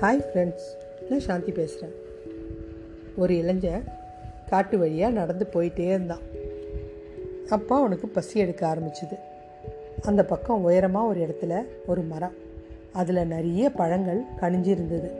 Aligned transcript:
Hi 0.00 0.24
friends 0.26 0.68
நான் 1.10 1.20
சாந்தி 1.20 1.52
பேசுகிறேன் 1.52 1.94
ஒரு 3.16 3.36
இளைஞன் 3.36 3.84
காட்டு 4.48 4.78
வழியாக 4.78 5.12
நடந்து 5.12 5.46
போயிட்டே 5.52 5.78
இருந்தான். 5.78 6.20
அப்போ 7.50 7.78
அவனுக்கு 7.78 8.08
பசி 8.08 8.40
எடுக்க 8.40 8.76
ஆரம்பிச்சுது. 8.76 9.16
அந்த 10.02 10.24
பக்கம் 10.24 10.62
உயரமாக 10.62 11.06
ஒரு 11.06 11.20
இடத்துல 11.20 11.62
ஒரு 11.86 12.02
மரம். 12.02 12.32
அதில் 12.92 13.26
நிறைய 13.26 13.70
பழங்கள் 13.70 14.22
கனிஞ்சுருந்தது. 14.40 15.10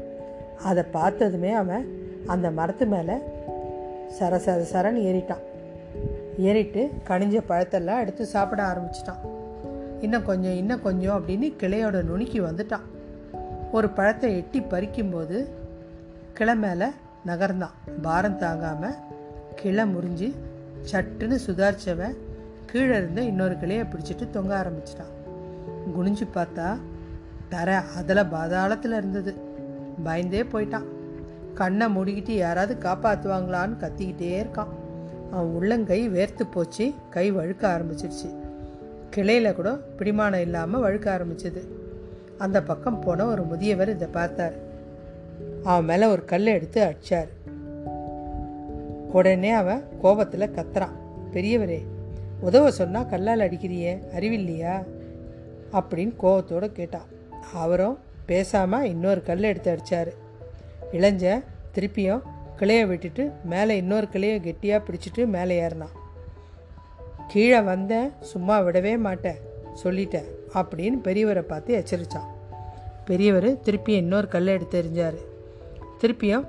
அதை 0.62 0.82
பார்த்ததுமே 0.82 1.52
அவன் 1.52 1.98
அந்த 2.26 2.50
மரத்து 2.50 2.86
மேலே 2.86 3.12
சர 4.20 4.36
சர 4.46 4.64
சரன்னு 4.72 5.02
ஏறிட்டான். 5.10 5.42
ஏறிட்டு 6.38 6.88
கனிஞ்ச 7.08 7.40
பழத்தெல்லாம் 7.48 8.00
எடுத்து 8.00 8.26
சாப்பிட 8.26 8.62
ஆரம்பிச்சிட்டான். 8.62 9.20
இன்னும் 10.00 10.24
கொஞ்சம் 10.24 10.56
இன்னும் 10.56 10.82
கொஞ்சம் 10.82 11.26
அப்படின்னு 11.26 11.52
கிளையோட 11.62 12.02
நுணுக்கி 12.02 12.40
வந்துட்டான். 12.40 12.98
ஒரு 13.72 13.88
பழத்தை 13.88 14.36
எட்டி 14.36 14.60
பறிக்கும்போது 14.60 15.48
கிளை 16.32 16.56
மேலே 16.56 16.86
நகர்ந்தான். 17.26 17.76
பாரம் 18.02 18.38
தாங்காமல் 18.38 18.96
கிளை 19.54 19.84
முறிஞ்சு 19.84 20.28
சட்டுன்னு 20.92 21.36
சுதாரிச்சவன் 21.46 22.16
கீழே 22.66 22.96
இருந்த 22.96 23.20
இன்னொரு 23.20 23.58
கிளையை 23.58 23.84
பிடிச்சிட்டு 23.84 24.30
தொங்க 24.30 24.52
ஆரம்பிச்சிட்டான். 24.60 25.12
குனிஞ்சு 25.96 26.26
பார்த்தா 26.34 26.78
தர 27.48 27.82
அதில் 27.96 28.30
பாதாளத்தில் 28.34 28.96
இருந்தது. 28.96 29.34
பயந்தே 30.04 30.42
போயிட்டான். 30.42 30.88
கண்ணை 31.54 31.86
மூடிக்கிட்டு 31.96 32.30
யாராவது 32.30 32.74
காப்பாற்றுவாங்களான்னு 32.82 33.82
கத்திக்கிட்டே 33.84 34.36
இருக்கான். 34.42 34.72
அவன் 35.30 35.52
உள்ளங்கை 35.58 36.08
வேர்த்து 36.10 36.44
போச்சு 36.50 36.92
கை 37.10 37.32
வழுக்க 37.32 37.62
ஆரம்பிச்சிருச்சு. 37.74 38.28
கிளையில் 39.10 39.54
கூட 39.54 39.70
பிடிமானம் 39.98 40.40
இல்லாமல் 40.40 40.80
வழுக்க 40.80 41.06
ஆரம்பிச்சது. 41.18 41.62
அந்த 42.40 42.62
பக்கம் 42.62 43.00
போன 43.00 43.26
ஒரு 43.26 43.42
முதியவர் 43.42 43.88
இதை 43.88 44.08
பார்த்தார். 44.12 44.56
அவன் 45.64 45.84
மேலே 45.84 46.06
ஒரு 46.06 46.24
கல்லை 46.24 46.52
எடுத்து 46.52 46.82
அடித்தார் 46.82 47.30
உடனே 49.12 49.50
அவன் 49.50 49.82
கோபத்தில் 50.02 50.54
கத்துறான். 50.54 50.96
பெரியவரே 51.32 51.80
உதவ 52.40 52.70
சொன்னால் 52.70 53.08
கல்லால் 53.08 53.40
அடிக்கிறியே 53.40 53.92
அறிவில்லையா? 54.16 54.76
அப்படின்னு 55.72 56.16
கோபத்தோடு 56.16 56.72
கேட்டான். 56.72 57.08
அவரும் 57.54 57.98
பேசாமல் 58.26 58.88
இன்னொரு 58.88 59.22
கல் 59.22 59.42
எடுத்து 59.42 59.70
அடித்தார் 59.70 60.12
இளைஞ 60.92 61.42
திருப்பியும் 61.74 62.22
கிளையை 62.56 62.86
விட்டுட்டு 62.86 63.30
மேலே 63.44 63.76
இன்னொரு 63.76 64.08
கிளையை 64.08 64.40
கெட்டியாக 64.40 64.84
பிடிச்சிட்டு 64.84 65.26
மேலே 65.26 65.54
ஏறினான். 65.60 65.96
கீழே 67.28 67.60
வந்தேன் 67.60 68.12
சும்மா 68.20 68.60
விடவே 68.60 68.98
மாட்டேன் 68.98 69.40
சொல்லிட்டேன். 69.84 70.30
அப்படின்னு 70.54 70.98
பெரியவரை 71.04 71.40
பார்த்து 71.40 71.84
எச்சரித்தான் 71.84 72.28
பெரியவர் 73.04 73.60
திருப்பி 73.60 73.92
இன்னொரு 73.92 74.28
கல்லை 74.28 74.52
எடுத்து 74.52 74.82
எறிஞ்சார். 74.82 75.16
திருப்பியும் 76.00 76.46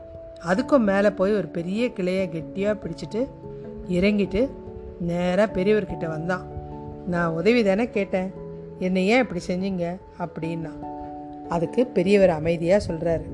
அதுக்கும் 0.47 0.79
மேலே 0.79 1.09
போய் 1.09 1.35
ஒரு 1.35 1.47
பெரிய 1.47 1.93
கிளையை 1.93 2.29
கெட்டியாக 2.29 2.79
பிடிச்சிட்டு 2.79 3.27
இறங்கிட்டு 3.89 4.49
நேராக 4.99 5.53
பெரியவர்கிட்ட 5.53 6.07
வந்தான். 6.07 6.45
நான் 7.07 7.33
உதவி 7.33 7.63
தானே 7.63 7.89
கேட்டேன். 7.89 8.33
என்னை 8.79 9.07
ஏன் 9.07 9.19
இப்படி 9.19 9.39
செஞ்சீங்க? 9.47 9.97
அப்படின்னா. 10.19 10.69
அதுக்கு 11.49 11.85
பெரியவர் 11.85 12.29
அமைதியாக 12.29 12.93
சொல்கிறாரு. 12.93 13.25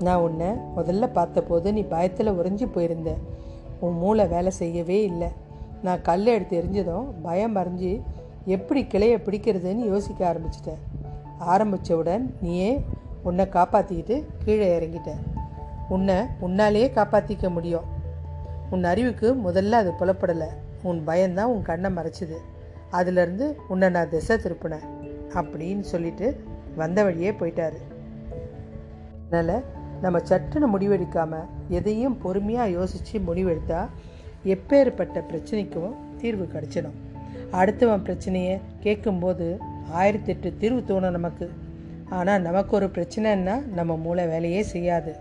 நான் 0.00 0.20
உன்னை 0.20 0.46
முதல்ல 0.76 1.12
பார்த்தபோது 1.12 1.72
நீ 1.72 1.80
பயத்தில் 1.80 2.30
உறைஞ்சி 2.30 2.72
போயிருந்த 2.72 3.16
உன் 3.80 3.92
மூளை 3.92 4.26
வேலை 4.26 4.50
செய்யவே 4.50 5.02
இல்லை. 5.02 5.28
நான் 5.82 6.02
கல் 6.02 6.26
எடுத்து 6.26 6.62
எரிஞ்சதும் 6.62 7.04
பயம் 7.22 7.56
மறைஞ்சு 7.56 8.00
எப்படி 8.44 8.86
கிளையை 8.86 9.18
பிடிக்கிறதுன்னு 9.18 9.86
யோசிக்க 9.86 10.32
ஆரம்பிச்சிட்டேன். 10.32 10.80
ஆரம்பித்தவுடன் 11.38 12.34
நீயே 12.40 12.84
உன்னை 13.22 13.44
காப்பாற்றிக்கிட்டு 13.44 14.24
கீழே 14.44 14.78
இறங்கிட்ட. 14.78 15.10
உன்னை 15.88 16.14
உன்னாலேயே 16.40 16.90
காப்பாற்றிக்க 16.94 17.50
முடியும். 17.50 17.84
உன் 18.70 18.84
அறிவுக்கு 18.84 19.34
முதல்ல 19.34 19.70
அது 19.70 19.90
புலப்படலை. 19.90 20.48
உன் 20.82 21.04
பயம்தான் 21.04 21.46
உன் 21.46 21.62
கண்ணை 21.62 21.90
மறைச்சிது. 21.90 22.36
அதுலேருந்து 22.92 23.54
உன்னை 23.68 23.90
நான் 23.90 24.10
திசை 24.10 24.36
திருப்பினேன் 24.36 24.86
அப்படின்னு 25.28 25.80
சொல்லிட்டு 25.80 26.44
வந்த 26.76 27.04
வழியே 27.04 27.30
போயிட்டாரு. 27.30 27.80
அதனால் 29.30 29.64
நம்ம 30.02 30.18
சட்டுன்னு 30.18 30.66
முடிவெடுக்காமல் 30.74 31.48
எதையும் 31.68 32.18
பொறுமையாக 32.18 32.68
யோசித்து 32.68 33.34
முடிவெடுத்தா 33.34 33.88
எப்பேற்பட்ட 34.44 35.22
பிரச்சனைக்கும் 35.32 35.94
தீர்வு 36.16 36.48
கிடச்சிடும். 36.52 36.98
அடுத்தவன் 37.52 38.02
பிரச்சனையை 38.02 38.58
கேட்கும்போது 38.80 39.58
ஆயிரத்தெட்டு 39.98 40.52
தீர்வு 40.58 40.80
தோணும் 40.80 41.10
நமக்கு. 41.10 41.50
ஆனால் 42.08 42.42
நமக்கு 42.42 42.76
ஒரு 42.76 42.86
பிரச்சனைன்னா 42.86 43.64
நம்ம 43.74 43.96
மூளை 43.96 44.26
வேலையே 44.26 44.62
செய்யாது. 44.62 45.14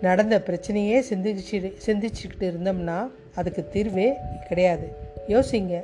நடந்த 0.00 0.42
பிரச்சனையே 0.46 0.98
சிந்திச்சு 1.10 1.72
சிந்திச்சுக்கிட்டு 1.86 2.46
இருந்தோம்னா 2.52 3.10
அதுக்கு 3.34 3.68
தீர்வே 3.68 4.12
கிடையாது. 4.48 4.88
யோசிங்க 5.28 5.82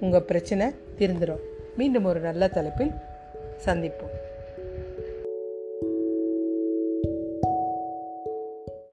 உங்கள் 0.00 0.22
பிரச்சனை 0.22 0.66
தீர்ந்துடும் 0.98 1.42
மீண்டும் 1.76 2.04
ஒரு 2.04 2.20
நல்ல 2.20 2.48
தலைப்பில் 2.48 2.92
சந்திப்போம். 3.64 4.14